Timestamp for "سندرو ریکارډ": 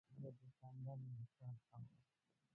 0.59-1.59